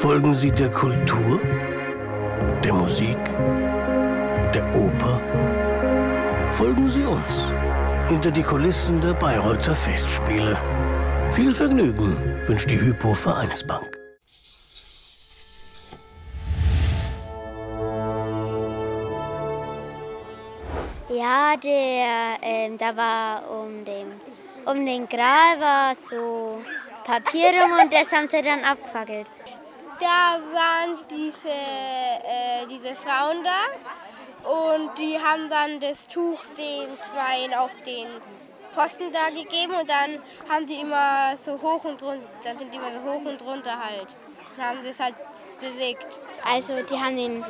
Folgen 0.00 0.32
Sie 0.32 0.50
der 0.50 0.70
Kultur, 0.70 1.38
der 2.64 2.72
Musik, 2.72 3.22
der 4.54 4.64
Oper? 4.74 5.20
Folgen 6.50 6.88
Sie 6.88 7.04
uns 7.04 7.52
hinter 8.08 8.30
die 8.30 8.42
Kulissen 8.42 8.98
der 9.02 9.12
Bayreuther 9.12 9.74
Festspiele. 9.74 10.56
Viel 11.32 11.52
Vergnügen 11.52 12.16
wünscht 12.46 12.70
die 12.70 12.80
Hypo 12.80 13.12
Vereinsbank. 13.12 13.98
Ja, 21.10 21.56
der, 21.62 22.38
ähm, 22.40 22.78
da 22.78 22.96
war 22.96 23.42
um 23.50 23.84
den, 23.84 24.06
um 24.64 24.86
den 24.86 25.06
Gral 25.06 25.60
war 25.60 25.94
so 25.94 26.62
Papier 27.04 27.50
rum 27.50 27.72
und 27.82 27.92
das 27.92 28.10
haben 28.14 28.26
sie 28.26 28.40
dann 28.40 28.64
abgefackelt. 28.64 29.26
Da 30.00 30.40
waren 30.52 30.98
diese, 31.10 31.48
äh, 31.48 32.66
diese 32.70 32.94
Frauen 32.94 33.44
da 33.44 34.48
und 34.48 34.98
die 34.98 35.18
haben 35.18 35.50
dann 35.50 35.78
das 35.78 36.06
Tuch 36.06 36.38
den 36.56 36.98
Zweien 37.00 37.52
auf 37.52 37.70
den 37.84 38.06
Posten 38.74 39.12
da 39.12 39.28
gegeben 39.28 39.74
und 39.78 39.90
dann 39.90 40.22
haben 40.48 40.66
die 40.66 40.80
immer 40.80 41.36
so 41.36 41.60
hoch 41.60 41.84
und 41.84 42.02
runter, 42.02 42.24
dann 42.44 42.56
sind 42.56 42.72
die 42.72 42.78
immer 42.78 42.92
so 42.92 43.02
hoch 43.02 43.24
und 43.26 43.42
runter 43.42 43.78
halt 43.78 44.06
und 44.56 44.64
haben 44.64 44.78
das 44.84 44.98
halt 45.00 45.14
bewegt. 45.60 46.18
Also 46.50 46.82
die 46.82 46.94
haben 46.98 47.16
den, 47.16 47.44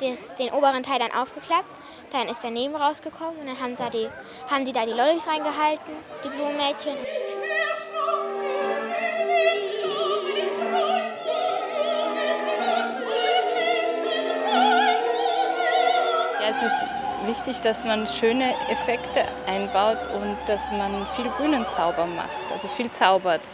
das, 0.00 0.34
den 0.36 0.50
oberen 0.52 0.82
Teil 0.82 1.00
dann 1.00 1.12
aufgeklappt, 1.20 1.64
dann 2.12 2.28
ist 2.28 2.44
der 2.44 2.50
Neben 2.50 2.76
rausgekommen 2.76 3.40
und 3.40 3.46
dann 3.46 3.60
haben, 3.60 3.76
da 3.76 3.90
die, 3.90 4.08
haben 4.48 4.64
die 4.64 4.72
da 4.72 4.86
die 4.86 4.92
Lollis 4.92 5.26
reingehalten, 5.26 5.92
die 6.22 6.28
Blumenmädchen. 6.28 6.96
Es 16.56 16.72
ist 16.72 16.86
wichtig, 17.26 17.60
dass 17.62 17.84
man 17.84 18.06
schöne 18.06 18.54
Effekte 18.68 19.24
einbaut 19.46 19.98
und 20.14 20.36
dass 20.46 20.70
man 20.70 21.06
viel 21.16 21.28
Bühnenzauber 21.30 22.06
macht, 22.06 22.52
also 22.52 22.68
viel 22.68 22.90
zaubert. 22.90 23.50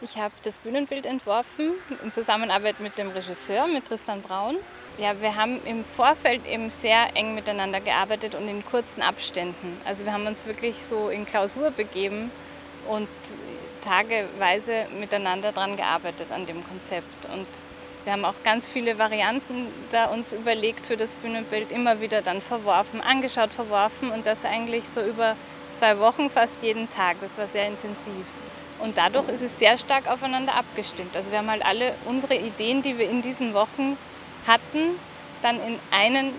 Ich 0.00 0.16
habe 0.16 0.34
das 0.42 0.58
Bühnenbild 0.58 1.06
entworfen 1.06 1.72
in 2.02 2.10
Zusammenarbeit 2.10 2.80
mit 2.80 2.98
dem 2.98 3.10
Regisseur, 3.10 3.66
mit 3.66 3.86
Tristan 3.86 4.20
Braun. 4.20 4.56
Ja, 4.98 5.20
wir 5.20 5.36
haben 5.36 5.60
im 5.64 5.84
Vorfeld 5.84 6.46
eben 6.46 6.68
sehr 6.70 7.14
eng 7.14 7.34
miteinander 7.34 7.80
gearbeitet 7.80 8.34
und 8.34 8.48
in 8.48 8.64
kurzen 8.64 9.02
Abständen. 9.02 9.80
Also 9.84 10.04
wir 10.04 10.12
haben 10.12 10.26
uns 10.26 10.46
wirklich 10.46 10.76
so 10.82 11.08
in 11.08 11.24
Klausur 11.24 11.70
begeben 11.70 12.30
und 12.88 13.08
tageweise 13.80 14.86
miteinander 14.98 15.52
daran 15.52 15.76
gearbeitet 15.76 16.32
an 16.32 16.46
dem 16.46 16.66
Konzept. 16.66 17.24
Und 17.32 17.48
wir 18.04 18.12
haben 18.12 18.24
auch 18.24 18.34
ganz 18.42 18.66
viele 18.66 18.98
Varianten 18.98 19.68
da 19.90 20.06
uns 20.06 20.32
überlegt 20.32 20.86
für 20.86 20.96
das 20.96 21.14
Bühnenbild, 21.16 21.70
immer 21.70 22.00
wieder 22.00 22.20
dann 22.22 22.40
verworfen, 22.40 23.00
angeschaut, 23.00 23.52
verworfen 23.52 24.10
und 24.10 24.26
das 24.26 24.44
eigentlich 24.44 24.88
so 24.88 25.00
über 25.00 25.36
zwei 25.72 25.98
Wochen, 25.98 26.28
fast 26.28 26.62
jeden 26.62 26.90
Tag. 26.90 27.16
Das 27.20 27.38
war 27.38 27.46
sehr 27.46 27.68
intensiv. 27.68 28.24
Und 28.80 28.98
dadurch 28.98 29.28
ist 29.28 29.42
es 29.42 29.58
sehr 29.58 29.78
stark 29.78 30.10
aufeinander 30.10 30.54
abgestimmt. 30.56 31.14
Also 31.14 31.30
wir 31.30 31.38
haben 31.38 31.50
halt 31.50 31.64
alle 31.64 31.94
unsere 32.06 32.34
Ideen, 32.34 32.82
die 32.82 32.98
wir 32.98 33.08
in 33.08 33.22
diesen 33.22 33.54
Wochen 33.54 33.96
hatten, 34.46 34.98
dann 35.42 35.56
in 35.64 35.78
einen 35.92 36.32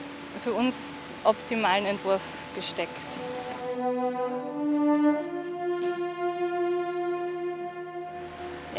für 0.44 0.52
uns 0.52 0.92
optimalen 1.23 1.86
Entwurf 1.86 2.22
gesteckt. 2.55 2.89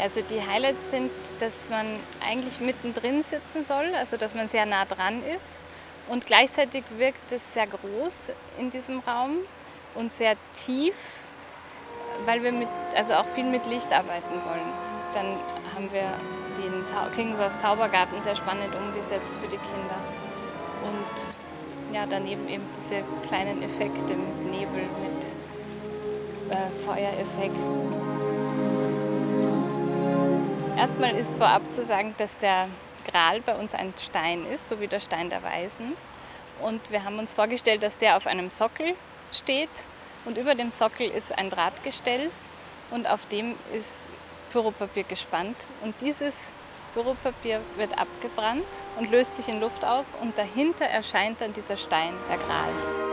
Also 0.01 0.21
die 0.21 0.41
Highlights 0.45 0.91
sind, 0.91 1.11
dass 1.39 1.69
man 1.69 1.85
eigentlich 2.27 2.59
mittendrin 2.59 3.23
sitzen 3.23 3.63
soll, 3.63 3.93
also 3.97 4.17
dass 4.17 4.35
man 4.35 4.47
sehr 4.47 4.65
nah 4.65 4.85
dran 4.85 5.23
ist. 5.23 5.61
Und 6.09 6.25
gleichzeitig 6.25 6.83
wirkt 6.97 7.31
es 7.31 7.53
sehr 7.53 7.67
groß 7.67 8.31
in 8.59 8.69
diesem 8.69 8.99
Raum 8.99 9.37
und 9.95 10.13
sehr 10.13 10.35
tief, 10.53 11.21
weil 12.25 12.43
wir 12.43 12.51
mit, 12.51 12.67
also 12.95 13.15
auch 13.15 13.25
viel 13.25 13.45
mit 13.45 13.65
Licht 13.65 13.91
arbeiten 13.91 14.33
wollen. 14.45 14.73
Dann 15.13 15.37
haben 15.73 15.91
wir 15.91 16.13
den 16.57 16.85
Zau 16.85 17.09
Klingenhaus 17.11 17.57
Zaubergarten 17.59 18.21
sehr 18.21 18.35
spannend 18.35 18.75
umgesetzt 18.75 19.39
für 19.41 19.47
die 19.47 19.57
Kinder. 19.57 19.97
Und 20.83 21.95
ja, 21.95 22.05
daneben 22.07 22.47
eben 22.49 22.65
diese 22.75 23.03
kleinen 23.27 23.63
Effekte 23.63 24.15
mit 24.15 24.51
Nebel, 24.51 24.83
mit 25.01 25.25
äh, 26.51 26.69
Feuereffekt. 26.85 27.65
Erstmal 30.85 31.15
ist 31.15 31.37
vorab 31.37 31.73
zu 31.73 31.83
sagen, 31.83 32.13
dass 32.17 32.37
der 32.37 32.67
Gral 33.09 33.41
bei 33.41 33.55
uns 33.55 33.73
ein 33.73 33.91
Stein 33.99 34.45
ist, 34.45 34.67
so 34.67 34.79
wie 34.79 34.87
der 34.87 34.99
Stein 34.99 35.31
der 35.31 35.41
Weisen. 35.41 35.93
Und 36.61 36.91
wir 36.91 37.03
haben 37.03 37.17
uns 37.17 37.33
vorgestellt, 37.33 37.81
dass 37.81 37.97
der 37.97 38.15
auf 38.15 38.27
einem 38.27 38.49
Sockel 38.49 38.93
steht 39.31 39.67
und 40.25 40.37
über 40.37 40.53
dem 40.53 40.69
Sockel 40.69 41.09
ist 41.09 41.35
ein 41.35 41.49
Drahtgestell 41.49 42.29
und 42.91 43.09
auf 43.09 43.25
dem 43.25 43.55
ist 43.75 44.07
Pyropapier 44.51 45.05
gespannt. 45.05 45.65
Und 45.81 45.95
dieses 46.01 46.53
Pyropapier 46.93 47.61
wird 47.77 47.97
abgebrannt 47.97 48.85
und 48.99 49.09
löst 49.09 49.37
sich 49.37 49.49
in 49.49 49.59
Luft 49.59 49.83
auf 49.83 50.05
und 50.21 50.37
dahinter 50.37 50.85
erscheint 50.85 51.41
dann 51.41 51.51
dieser 51.51 51.77
Stein, 51.77 52.13
der 52.29 52.37
Gral. 52.37 53.04